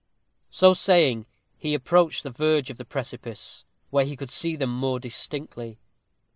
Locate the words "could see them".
4.17-4.75